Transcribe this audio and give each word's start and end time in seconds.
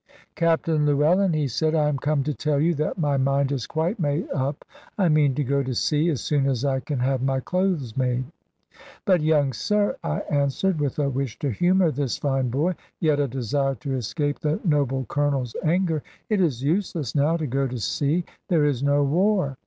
"Captain 0.33 0.83
Llewellyn," 0.83 1.31
he 1.33 1.47
said; 1.47 1.75
"I 1.75 1.87
am 1.87 1.99
come 1.99 2.23
to 2.23 2.33
tell 2.33 2.59
you 2.59 2.73
that 2.73 2.97
my 2.97 3.17
mind 3.17 3.51
is 3.51 3.67
quite 3.67 3.99
made 3.99 4.27
up. 4.31 4.65
I 4.97 5.09
mean 5.09 5.35
to 5.35 5.43
go 5.43 5.61
to 5.61 5.75
sea 5.75 6.09
as 6.09 6.21
soon 6.21 6.47
as 6.47 6.65
I 6.65 6.79
can 6.79 6.97
have 6.97 7.21
my 7.21 7.39
clothes 7.39 7.95
made." 7.95 8.23
"But, 9.05 9.21
young 9.21 9.53
sir," 9.53 9.95
I 10.03 10.21
answered, 10.21 10.79
with 10.79 10.97
a 10.97 11.07
wish 11.07 11.37
to 11.37 11.51
humour 11.51 11.91
this 11.91 12.17
fine 12.17 12.49
boy, 12.49 12.73
yet 12.99 13.19
a 13.19 13.27
desire 13.27 13.75
to 13.75 13.93
escape 13.93 14.39
the 14.39 14.59
noble 14.65 15.05
Colonel's 15.07 15.55
anger; 15.63 16.01
"it 16.31 16.41
is 16.41 16.63
useless 16.63 17.13
now 17.13 17.37
to 17.37 17.45
go 17.45 17.67
to 17.67 17.77
sea. 17.77 18.25
There 18.47 18.65
is 18.65 18.81
no 18.81 19.03
war. 19.03 19.55